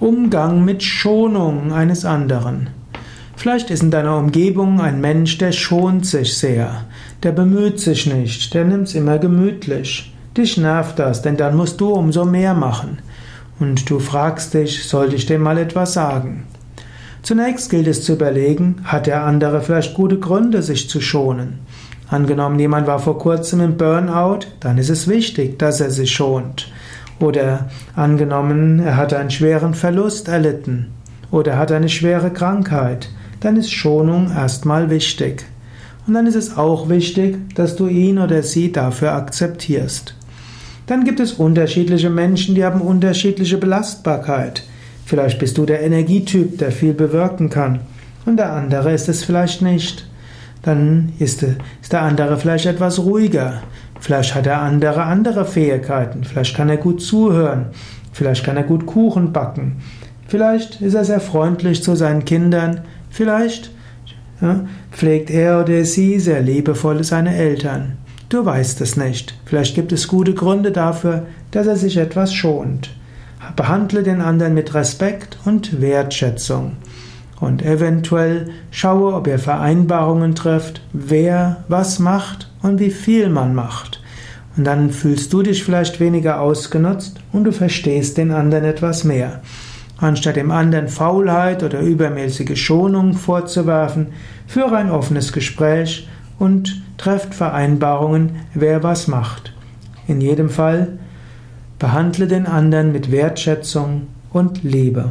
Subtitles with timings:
[0.00, 2.70] Umgang mit Schonung eines anderen.
[3.36, 6.86] Vielleicht ist in deiner Umgebung ein Mensch, der schont sich sehr,
[7.22, 10.14] der bemüht sich nicht, der nimmt's immer gemütlich.
[10.34, 13.00] Dich nervt das, denn dann musst du umso mehr machen.
[13.58, 16.44] Und du fragst dich, sollte ich dem mal etwas sagen?
[17.20, 21.58] Zunächst gilt es zu überlegen, hat der andere vielleicht gute Gründe, sich zu schonen?
[22.08, 26.72] Angenommen, jemand war vor kurzem im Burnout, dann ist es wichtig, dass er sich schont.
[27.20, 30.88] Oder angenommen, er hat einen schweren Verlust erlitten.
[31.30, 33.08] Oder hat eine schwere Krankheit
[33.40, 35.44] dann ist Schonung erstmal wichtig.
[36.06, 40.14] Und dann ist es auch wichtig, dass du ihn oder sie dafür akzeptierst.
[40.86, 44.64] Dann gibt es unterschiedliche Menschen, die haben unterschiedliche Belastbarkeit.
[45.06, 47.80] Vielleicht bist du der Energietyp, der viel bewirken kann.
[48.26, 50.06] Und der andere ist es vielleicht nicht.
[50.62, 51.44] Dann ist
[51.92, 53.62] der andere vielleicht etwas ruhiger.
[54.00, 56.24] Vielleicht hat der andere andere Fähigkeiten.
[56.24, 57.66] Vielleicht kann er gut zuhören.
[58.12, 59.82] Vielleicht kann er gut Kuchen backen.
[60.26, 62.82] Vielleicht ist er sehr freundlich zu seinen Kindern.
[63.10, 63.70] Vielleicht
[64.40, 67.98] ja, pflegt er oder sie sehr liebevoll seine Eltern.
[68.28, 69.34] Du weißt es nicht.
[69.44, 72.90] Vielleicht gibt es gute Gründe dafür, dass er sich etwas schont.
[73.56, 76.76] Behandle den anderen mit Respekt und Wertschätzung.
[77.40, 84.02] Und eventuell schaue, ob ihr Vereinbarungen trifft, wer was macht und wie viel man macht.
[84.56, 89.40] Und dann fühlst du dich vielleicht weniger ausgenutzt und du verstehst den anderen etwas mehr.
[89.96, 94.08] Anstatt dem anderen Faulheit oder übermäßige Schonung vorzuwerfen,
[94.46, 99.54] führe ein offenes Gespräch und trefft Vereinbarungen, wer was macht.
[100.06, 100.98] In jedem Fall
[101.78, 105.10] behandle den anderen mit Wertschätzung und Liebe.